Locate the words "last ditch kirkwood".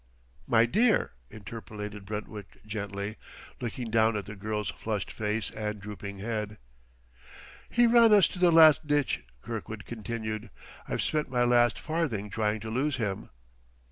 8.51-9.85